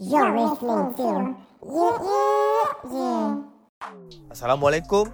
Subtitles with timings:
[0.00, 3.28] You're listening to Yeah Yeah Yeah.
[4.32, 5.12] Assalamualaikum.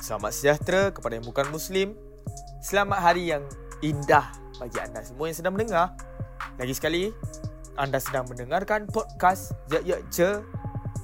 [0.00, 1.92] Selamat sejahtera kepada yang bukan Muslim.
[2.64, 3.44] Selamat hari yang
[3.84, 5.92] indah bagi anda semua yang sedang mendengar.
[6.56, 7.12] Lagi sekali
[7.76, 10.40] Anda sedang mendengarkan podcast Ya Ya Je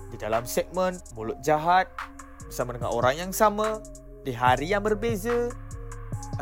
[0.09, 1.89] Di dalam segmen Mulut Jahat
[2.49, 3.81] Bersama dengan orang yang sama
[4.25, 5.53] Di hari yang berbeza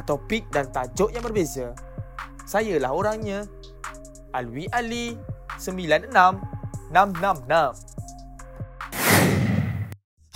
[0.07, 1.75] Topik dan tajuk yang berbeza.
[2.47, 3.43] Sayalah orangnya
[4.31, 5.19] Alwi Ali
[5.59, 6.13] 96
[6.91, 7.97] 666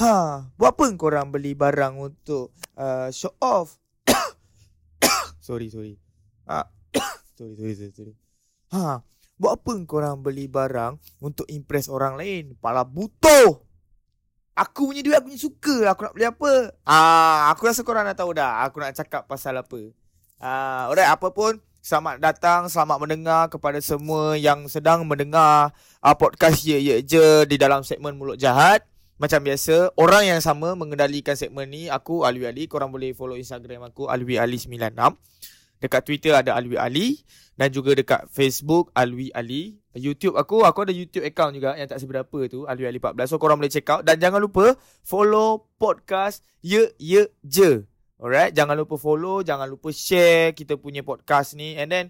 [0.00, 3.76] Ha, buat apa korang beli barang untuk uh, show off?
[5.44, 6.00] sorry, sorry.
[6.48, 6.64] Ha,
[7.36, 8.14] sorry, sorry, sorry, sorry.
[8.72, 9.04] Ha,
[9.36, 12.56] buat apa korang beli barang untuk impress orang lain?
[12.56, 13.60] Pala butuh.
[14.56, 15.76] Aku punya duit, aku punya suka.
[15.92, 16.52] Aku nak beli apa?
[16.88, 18.64] Ah, aku rasa korang dah tahu dah.
[18.64, 19.92] Aku nak cakap pasal apa.
[20.40, 21.60] Ah, alright, apa pun.
[21.80, 25.72] Selamat datang, selamat mendengar kepada semua yang sedang mendengar
[26.04, 28.84] uh, podcast Ye Ye Je di dalam segmen Mulut Jahat.
[29.16, 32.68] Macam biasa, orang yang sama mengendalikan segmen ni, aku Alwi Ali.
[32.68, 34.92] Korang boleh follow Instagram aku Alwi Ali 96.
[35.80, 37.24] Dekat Twitter ada Alwi Ali
[37.56, 39.80] dan juga dekat Facebook Alwi Ali.
[39.96, 43.24] YouTube aku, aku ada YouTube account juga yang tak seberapa tu, Alwi Ali 14.
[43.24, 47.89] So korang boleh check out dan jangan lupa follow podcast Ye Ye Je.
[48.20, 52.06] Alright, jangan lupa follow, jangan lupa share kita punya podcast ni and then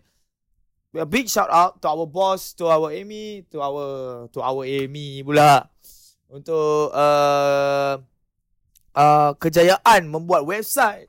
[0.90, 5.22] a big shout out to our boss, to our Amy, to our to our Amy
[5.22, 5.70] pula
[6.26, 8.02] untuk uh,
[8.98, 11.06] uh, kejayaan membuat website.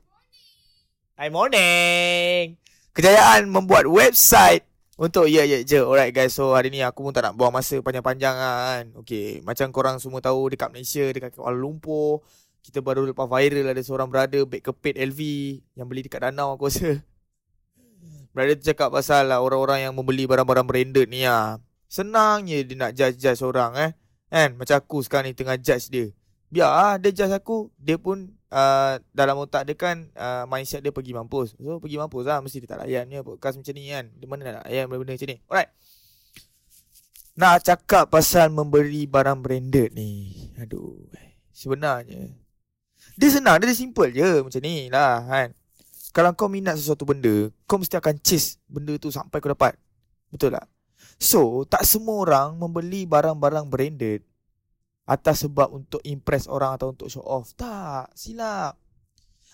[1.18, 2.54] Hi morning.
[2.94, 4.62] Kejayaan membuat website
[4.94, 5.82] untuk ya ya je.
[5.82, 6.30] Alright guys.
[6.30, 8.84] So hari ni aku pun tak nak buang masa panjang-panjang kan.
[9.02, 9.42] Okay.
[9.42, 12.22] Macam korang semua tahu dekat Malaysia, dekat Kuala Lumpur.
[12.62, 15.20] Kita baru lepas viral ada seorang brother back kepit LV
[15.74, 17.02] yang beli dekat danau aku rasa.
[18.30, 21.58] Brother tu cakap pasal lah orang-orang yang membeli barang-barang branded ni lah.
[21.90, 23.90] Senang je dia nak judge-judge orang eh.
[24.32, 26.08] Kan macam aku sekarang ni tengah judge dia.
[26.48, 30.94] Biar ah dia judge aku, dia pun uh, dalam otak dia kan uh, mindset dia
[30.94, 31.58] pergi mampus.
[31.58, 34.06] So pergi mampus lah mesti dia tak layan ni podcast macam ni kan.
[34.16, 35.36] Di mana nak layan benda-benda macam ni.
[35.50, 35.70] Alright.
[37.36, 40.32] Nak cakap pasal memberi barang branded ni.
[40.56, 41.10] Aduh.
[41.52, 42.32] Sebenarnya
[43.16, 45.48] dia senang, dia simple je macam ni lah kan.
[46.12, 49.76] Kalau kau minat sesuatu benda, kau mesti akan chase benda tu sampai kau dapat.
[50.28, 50.68] Betul tak?
[51.16, 54.20] So, tak semua orang membeli barang-barang branded
[55.08, 57.52] atas sebab untuk impress orang atau untuk show off.
[57.56, 58.76] Tak, silap.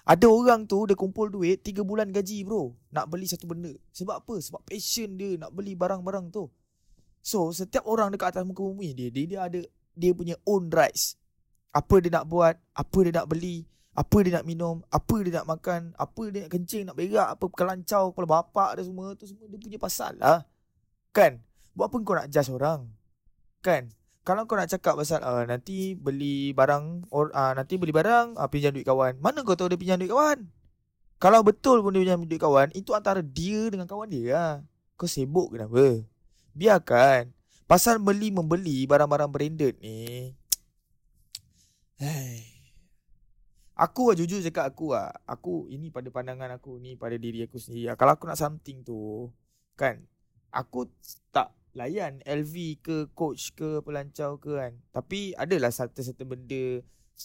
[0.08, 3.74] Ada orang tu dia kumpul duit 3 bulan gaji bro nak beli satu benda.
[3.92, 4.34] Sebab apa?
[4.40, 6.48] Sebab passion dia nak beli barang-barang tu.
[7.20, 9.60] So, setiap orang dekat atas muka bumi dia, dia, dia ada
[9.98, 11.17] dia punya own rights.
[11.72, 13.68] Apa dia nak buat, apa dia nak beli,
[13.98, 17.44] apa dia nak minum, apa dia nak makan, apa dia nak kencing, nak berak, apa
[17.50, 20.46] kelancau, kepala bapak dia semua tu semua dia punya pasal lah.
[21.10, 21.42] Kan?
[21.74, 22.86] Buat apa kau nak judge orang?
[23.58, 23.90] Kan?
[24.22, 28.48] Kalau kau nak cakap pasal uh, nanti beli barang or uh, nanti beli barang uh,
[28.52, 29.16] pinjam duit kawan.
[29.18, 30.46] Mana kau tahu dia pinjam duit kawan?
[31.18, 34.54] Kalau betul pun dia pinjam duit kawan, itu antara dia dengan kawan dia lah.
[34.94, 36.04] Kau sibuk kenapa?
[36.54, 37.34] Biarkan.
[37.66, 40.32] Pasal beli membeli barang-barang branded ni.
[43.78, 45.14] Aku lah jujur cakap aku lah.
[45.26, 47.94] Aku ini pada pandangan aku ni pada diri aku sendiri.
[47.94, 47.96] Lah.
[47.98, 49.30] Kalau aku nak something tu
[49.78, 50.02] kan
[50.50, 50.90] aku
[51.30, 54.74] tak layan LV ke Coach ke pelancau ke kan.
[54.90, 56.82] Tapi adalah satu-satu benda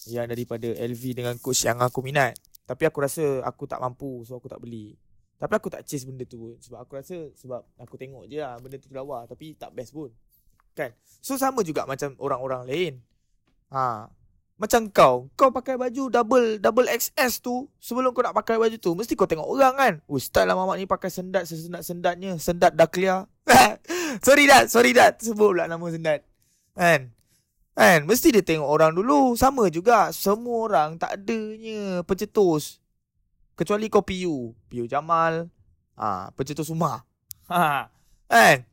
[0.09, 2.37] yang daripada LV dengan Coach yang aku minat.
[2.69, 4.93] Tapi aku rasa aku tak mampu so aku tak beli.
[5.41, 8.61] Tapi aku tak chase benda tu pun sebab aku rasa sebab aku tengok je lah
[8.61, 10.13] benda tu lawa tapi tak best pun.
[10.77, 10.93] Kan?
[11.17, 12.93] So sama juga macam orang-orang lain.
[13.73, 14.05] Ha,
[14.63, 18.95] macam kau, kau pakai baju double double XS tu, sebelum kau nak pakai baju tu,
[18.95, 19.93] mesti kau tengok orang kan.
[20.07, 23.27] Ustaz lah mamak ni pakai sendat sesendat-sendatnya, sendat dah clear.
[24.25, 26.23] sorry dat, sorry dat, sebut pula nama sendat.
[26.79, 27.11] Kan?
[27.75, 28.07] Kan?
[28.07, 29.35] Mesti dia tengok orang dulu.
[29.35, 32.79] Sama juga, semua orang tak adanya pencetus.
[33.59, 34.55] Kecuali kau PU.
[34.71, 35.51] PU Jamal.
[35.99, 37.03] Ah, ha, pencetus rumah.
[37.51, 37.91] Ha,
[38.31, 38.63] kan?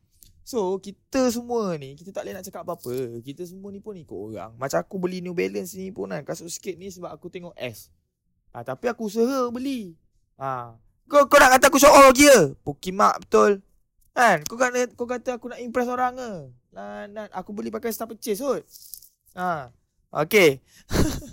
[0.41, 3.21] So kita semua ni Kita tak boleh nak cakap apa-apa.
[3.21, 4.51] Kita semua ni pun ikut orang.
[4.57, 7.93] Macam aku beli New Balance ni pun kan Kasut sikit ni sebab aku tengok S.
[8.51, 9.95] Ha, Tapi aku usaha beli.
[10.41, 10.75] Ha.
[11.07, 13.61] Kau, kau nak kata aku show off je Pukimak betul.
[14.11, 14.43] Kan?
[14.43, 16.31] Kau kata, kau kata aku nak impress orang ke?
[16.73, 18.63] Nah, nah, Aku beli pakai star purchase kot
[19.37, 19.71] ha.
[20.11, 20.59] Okay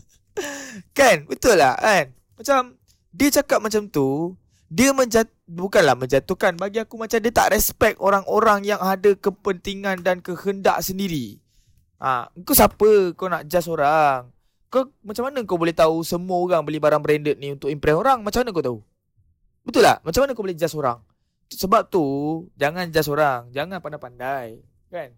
[0.99, 1.27] Kan?
[1.27, 2.15] Betul lah kan?
[2.39, 2.79] Macam
[3.11, 4.39] Dia cakap macam tu
[4.69, 10.21] dia menjat bukanlah menjatuhkan bagi aku macam dia tak respect orang-orang yang ada kepentingan dan
[10.21, 11.41] kehendak sendiri.
[11.99, 14.29] Ha, kau siapa kau nak judge orang?
[14.69, 18.21] Kau macam mana kau boleh tahu semua orang beli barang branded ni untuk impress orang?
[18.21, 18.79] Macam mana kau tahu?
[19.65, 20.05] Betul tak?
[20.05, 21.01] Macam mana kau boleh judge orang?
[21.49, 22.05] Sebab tu
[22.61, 24.61] jangan judge orang, jangan pandai-pandai,
[24.93, 25.17] kan?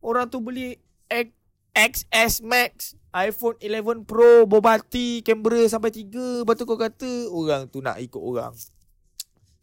[0.00, 0.80] Orang tu beli
[1.12, 1.28] X,
[1.76, 6.40] XS Max, iPhone 11 Pro, bobati, kamera sampai 3.
[6.40, 8.56] Lepas tu kau kata orang tu nak ikut orang.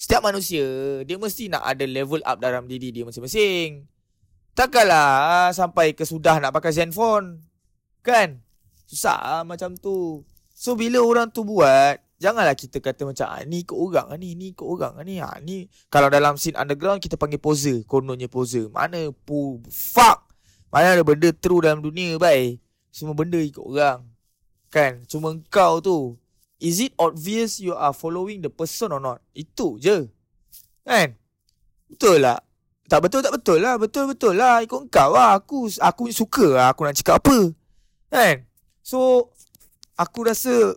[0.03, 0.67] Setiap manusia,
[1.07, 3.87] dia mesti nak ada level up dalam diri dia masing-masing.
[4.51, 7.39] Takkanlah sampai ke sudah nak pakai Zenfone.
[8.03, 8.43] Kan?
[8.83, 10.27] Susah lah macam tu.
[10.51, 14.35] So bila orang tu buat, janganlah kita kata macam ah, ni ikut orang ah, ni,
[14.35, 15.23] ni ikut orang ah, ni.
[15.23, 18.67] Ah, ni kalau dalam scene underground kita panggil poser, kononnya poser.
[18.75, 20.27] Mana pu fuck.
[20.67, 22.59] Mana ada benda true dalam dunia, bye.
[22.91, 24.03] Semua benda ikut orang.
[24.67, 25.07] Kan?
[25.07, 26.19] Cuma kau tu.
[26.63, 29.19] Is it obvious you are following the person or not?
[29.35, 30.07] Itu je.
[30.87, 31.19] Kan?
[31.91, 32.39] Betul lah.
[32.87, 33.75] Tak betul tak betul lah.
[33.75, 34.63] Betul betul lah.
[34.63, 35.35] Ikut kau lah.
[35.43, 37.51] Aku aku suka lah Aku nak cakap apa.
[38.07, 38.47] Kan?
[38.79, 39.27] So
[39.99, 40.71] Aku rasa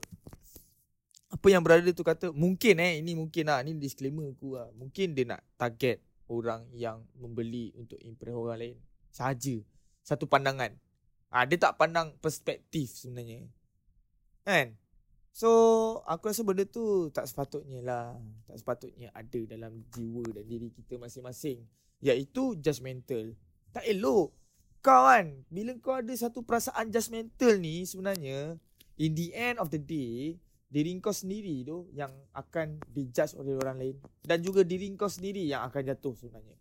[1.30, 3.62] Apa yang berada tu kata Mungkin eh Ini mungkin lah.
[3.62, 4.66] Ini disclaimer aku lah.
[4.74, 8.76] Mungkin dia nak target Orang yang membeli Untuk impress orang lain.
[9.14, 9.54] Saja
[10.02, 10.74] Satu pandangan.
[11.30, 13.46] Ha, Dia tak pandang perspektif sebenarnya.
[14.42, 14.74] Kan
[15.36, 15.50] So
[16.08, 18.16] aku rasa benda tu tak sepatutnya lah.
[18.48, 21.60] Tak sepatutnya ada dalam jiwa dan diri kita masing-masing.
[22.00, 23.36] Iaitu judgmental
[23.72, 24.32] Tak elok.
[24.84, 28.60] Kau kan Bila kau ada satu perasaan judgmental ni Sebenarnya
[29.00, 30.36] In the end of the day
[30.68, 33.96] Diri kau sendiri tu Yang akan dijudge oleh orang lain.
[34.20, 36.56] Dan juga diri kau sendiri Yang akan jatuh sebenarnya.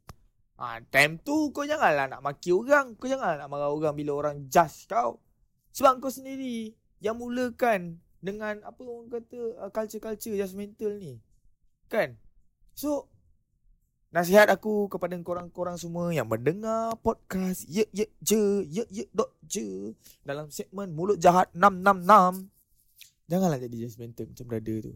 [0.56, 2.96] Ha, Time tu kau janganlah nak maki orang.
[2.96, 5.20] Kau janganlah nak marah orang Bila orang judge kau.
[5.76, 6.72] Sebab kau sendiri
[7.04, 11.22] Yang mulakan Dengan apa orang kata uh, Culture-culture judgmental ni.
[11.86, 12.18] Kan?
[12.74, 13.06] So
[14.16, 19.92] Nasihat aku kepada korang-korang semua yang mendengar podcast Ye Ye Je Ye Ye Dot Je
[20.24, 22.48] Dalam segmen Mulut Jahat 666
[23.28, 24.94] Janganlah jadi judgmental macam brother tu.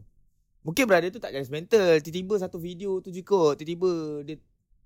[0.64, 2.00] Mungkin brother tu tak judgmental.
[2.00, 3.60] Tiba-tiba satu video tu je kot.
[3.60, 4.38] Tiba-tiba dia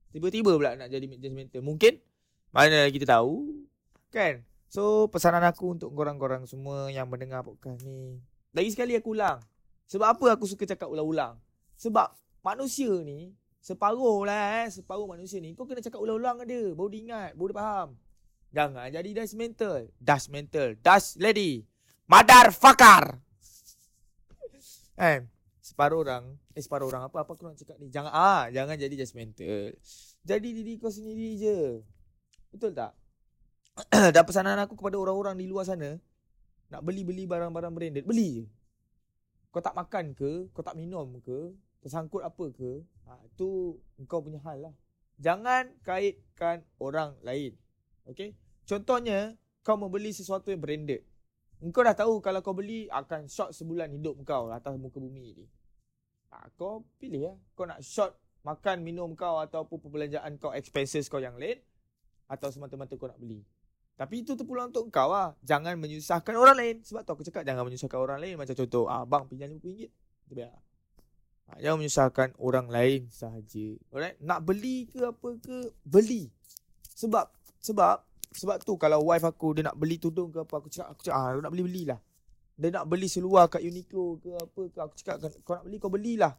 [0.10, 1.62] Tiba-tiba pula nak jadi judgmental.
[1.62, 2.01] Mungkin
[2.50, 3.54] Mana kita tahu.
[4.10, 4.42] Kan?
[4.66, 8.18] So pesanan aku untuk korang-korang semua yang mendengar podcast ni
[8.53, 9.41] Lagi sekali aku ulang
[9.89, 11.38] Sebab apa aku suka cakap ulang-ulang
[11.77, 12.13] Sebab
[12.45, 13.33] manusia ni
[13.63, 14.67] Separuh lah eh.
[14.67, 15.55] Separuh manusia ni.
[15.55, 16.75] Kau kena cakap ulang-ulang dia.
[16.75, 17.31] Baru dia ingat.
[17.39, 17.89] Baru dia faham.
[18.51, 19.88] Jangan jadi dash mental.
[20.03, 20.75] Dash mental.
[20.83, 21.63] Dash lady.
[22.03, 23.23] Madar fakar.
[24.99, 25.23] Eh.
[25.63, 26.35] Separuh orang.
[26.51, 27.07] Eh separuh orang.
[27.07, 27.88] Apa apa aku nak cakap ni.
[27.88, 29.71] Jangan ah, Jangan jadi dash mental.
[30.27, 31.79] Jadi diri kau sendiri je.
[32.51, 32.91] Betul tak?
[34.13, 35.95] Dan pesanan aku kepada orang-orang di luar sana.
[36.73, 38.03] Nak beli-beli barang-barang branded.
[38.09, 38.45] Beli je.
[39.53, 40.49] Kau tak makan ke?
[40.49, 41.53] Kau tak minum ke?
[41.83, 44.73] tersangkut apa ke, ha, tu engkau punya hal lah.
[45.19, 47.59] Jangan kaitkan orang lain.
[48.07, 48.39] Okay?
[48.63, 49.35] Contohnya,
[49.67, 51.03] kau membeli sesuatu yang branded.
[51.59, 55.45] Engkau dah tahu kalau kau beli akan short sebulan hidup kau atas muka bumi ni.
[56.31, 57.33] Ha, kau pilih ya.
[57.51, 58.15] Kau nak short
[58.47, 61.59] makan, minum kau ataupun perbelanjaan kau, expenses kau yang lain.
[62.31, 63.43] Atau semata-mata kau nak beli.
[63.94, 65.38] Tapi itu tu pula untuk kau lah.
[65.45, 66.75] Jangan menyusahkan orang lain.
[66.81, 68.36] Sebab tu aku cakap jangan menyusahkan orang lain.
[68.42, 69.90] Macam contoh, ah, bang pinjam RM50.
[70.30, 70.54] Itu biar.
[71.51, 73.68] Ha, jangan menyusahkan orang lain sahaja.
[73.94, 74.18] Alright?
[74.24, 76.31] Nak beli ke apa ke, beli.
[76.95, 77.30] Sebab
[77.60, 78.01] sebab
[78.34, 81.18] sebab tu kalau wife aku dia nak beli tudung ke apa aku cakap aku cakap
[81.19, 82.00] ah nak beli belilah.
[82.54, 85.92] Dia nak beli seluar kat Uniqlo ke apa ke aku cakap kau nak beli kau
[85.92, 86.34] belilah.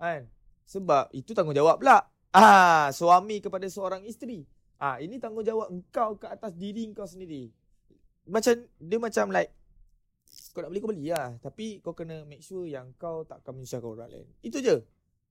[0.00, 0.28] Kan?
[0.64, 2.06] Sebab itu tanggungjawab pula.
[2.32, 4.44] Ah, suami kepada seorang isteri.
[4.76, 7.48] Ah, ini tanggungjawab engkau ke atas diri engkau sendiri.
[8.28, 9.54] Macam dia macam like
[10.50, 13.60] kau nak beli kau beli lah Tapi kau kena make sure yang kau tak akan
[13.60, 14.28] menyusahkan orang lain.
[14.44, 14.82] Itu je.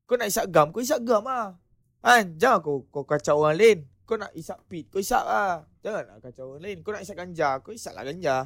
[0.05, 1.57] Kau nak isap gam, kau isap gam lah.
[2.01, 2.37] Kan?
[2.37, 3.77] Jangan kau, kau kacau orang lain.
[4.05, 5.65] Kau nak isap pit, kau isap lah.
[5.81, 6.77] Jangan nak kacau orang lain.
[6.85, 8.37] Kau nak isap ganja, kau isap lah ganja.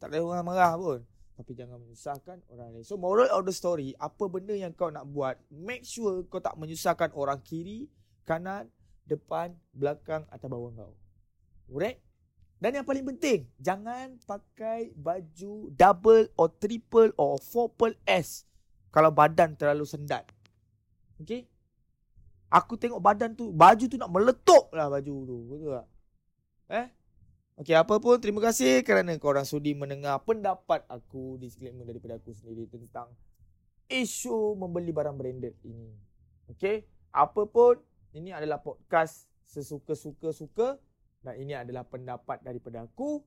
[0.00, 1.00] Tak ada orang marah pun.
[1.34, 2.84] Tapi jangan menyusahkan orang lain.
[2.86, 6.54] So moral of the story Apa benda yang kau nak buat Make sure kau tak
[6.54, 7.90] menyusahkan orang kiri
[8.22, 8.70] Kanan
[9.04, 10.94] Depan Belakang Atau bawah kau
[11.70, 12.00] Alright?
[12.64, 18.48] Dan yang paling penting, jangan pakai baju double or triple or triple S
[18.88, 20.24] kalau badan terlalu sendat.
[21.20, 21.44] Okay?
[22.48, 25.36] Aku tengok badan tu, baju tu nak meletup lah baju tu.
[25.50, 25.86] Betul tak?
[26.72, 26.86] Eh?
[27.54, 32.64] Okay, apa pun terima kasih kerana korang sudi mendengar pendapat aku, disclaimer daripada aku sendiri
[32.66, 33.12] tentang
[33.92, 35.90] isu membeli barang branded ini.
[36.54, 36.86] Okay?
[37.12, 37.76] Apa pun,
[38.14, 40.78] ini adalah podcast sesuka-suka-suka.
[41.24, 43.20] Dan ini adalah pendapat daripada aku.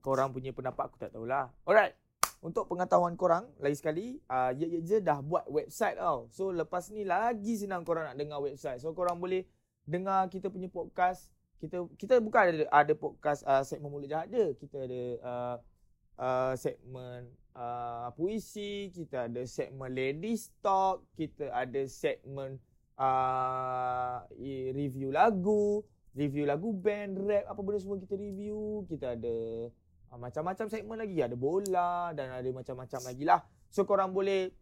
[0.00, 1.52] Korang punya pendapat aku tak tahulah.
[1.68, 1.94] Alright.
[2.40, 6.24] Untuk pengetahuan korang, lagi sekali, uh, Ye Ye Je dah buat website tau.
[6.32, 8.80] So lepas ni lagi senang korang nak dengar website.
[8.80, 9.44] So korang boleh
[9.84, 11.28] dengar kita punya podcast.
[11.60, 14.56] Kita kita bukan ada ada podcast uh, segmen mulut jahat je.
[14.56, 15.56] Kita ada uh,
[16.16, 22.56] uh, segmen uh, puisi, kita ada segmen ladies talk, kita ada segmen
[23.00, 24.28] uh,
[24.76, 25.80] review lagu.
[26.10, 28.84] review lagu band, rap, apa benda semua kita review.
[28.90, 29.36] Kita ada
[30.12, 31.22] uh, macam-macam segmen lagi.
[31.24, 33.40] Ada bola dan ada macam-macam lagi lah.
[33.72, 34.52] So korang boleh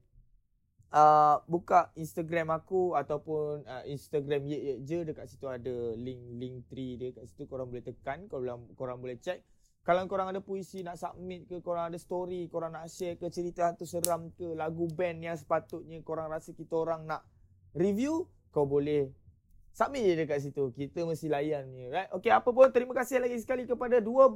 [0.92, 6.56] uh, buka Instagram aku ataupun uh, Instagram Ye Ye Je dekat situ ada link link
[6.68, 9.44] tree dia kat situ korang boleh tekan korang korang boleh check
[9.84, 13.72] kalau korang ada puisi nak submit ke korang ada story korang nak share ke cerita
[13.72, 17.24] hantu seram ke lagu band yang sepatutnya korang rasa kita orang nak
[17.78, 19.14] review kau boleh
[19.70, 23.38] submit je dekat situ kita mesti layan ni right okey apa pun terima kasih lagi
[23.38, 24.34] sekali kepada 12000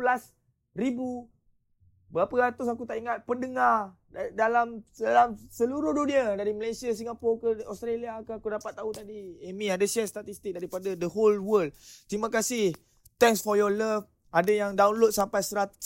[2.12, 3.96] berapa ratus aku tak ingat pendengar
[4.36, 9.40] dalam dalam seluruh dunia dari Malaysia, Singapura ke Australia ke aku dapat tahu tadi.
[9.48, 11.72] Amy ada share statistik daripada the whole world.
[12.04, 12.76] Terima kasih.
[13.16, 14.11] Thanks for your love.
[14.32, 15.76] Ada yang download sampai 11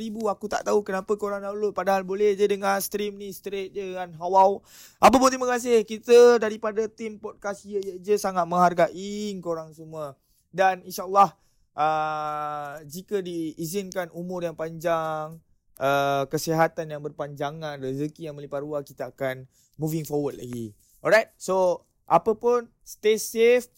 [0.00, 0.24] ribu.
[0.32, 1.76] Aku tak tahu kenapa korang download.
[1.76, 4.08] Padahal boleh je dengar stream ni straight je kan.
[4.16, 4.64] Wow.
[4.96, 5.84] Apa pun terima kasih.
[5.84, 10.16] Kita daripada tim podcast Ye Ye Je sangat menghargai korang semua.
[10.48, 11.36] Dan insyaAllah
[11.76, 15.36] uh, jika diizinkan umur yang panjang,
[15.80, 19.44] uh, kesihatan yang berpanjangan, rezeki yang melimpah ruah, kita akan
[19.76, 20.72] moving forward lagi.
[21.02, 23.68] Alright, so apa pun stay safe,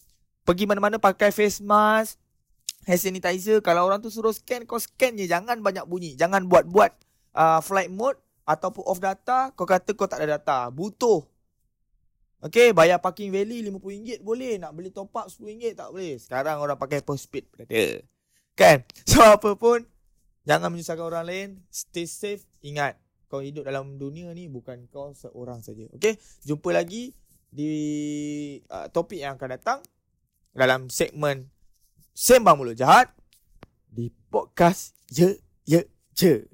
[0.45, 2.21] pergi mana-mana pakai face mask,
[2.85, 3.59] hand sanitizer.
[3.61, 6.93] Kalau orang tu suruh scan, kau scan je, jangan banyak bunyi, jangan buat-buat
[7.37, 10.69] uh, flight mode ataupun off data, kau kata kau tak ada data.
[10.69, 11.25] Butuh.
[12.45, 14.61] Okay, bayar parking value RM50 boleh.
[14.61, 16.21] Nak beli top up RM10 tak boleh.
[16.21, 18.05] Sekarang orang pakai postpaid, brother.
[18.53, 18.85] Kan?
[19.09, 19.89] So, apa pun,
[20.45, 21.49] Jangan menyusahkan orang lain.
[21.73, 22.45] Stay safe.
[22.61, 23.01] Ingat,
[23.33, 25.89] kau hidup dalam dunia ni bukan kau seorang saja.
[25.97, 26.21] Okay?
[26.45, 27.17] Jumpa lagi
[27.49, 27.73] di
[28.69, 29.79] uh, topik yang akan datang
[30.53, 31.49] dalam segmen
[32.15, 33.11] Sembang Mulut Jahat
[33.91, 35.35] di podcast Ye
[35.67, 35.83] Ye
[36.15, 36.54] Je.